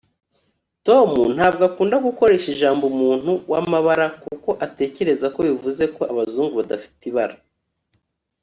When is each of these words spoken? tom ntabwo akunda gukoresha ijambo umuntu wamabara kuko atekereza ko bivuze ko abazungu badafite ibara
tom 0.87 1.09
ntabwo 1.35 1.61
akunda 1.69 1.95
gukoresha 2.07 2.47
ijambo 2.55 2.83
umuntu 2.93 3.31
wamabara 3.51 4.07
kuko 4.23 4.49
atekereza 4.65 5.25
ko 5.33 5.39
bivuze 5.47 5.83
ko 5.95 6.01
abazungu 6.11 6.53
badafite 6.59 7.01
ibara 7.11 7.35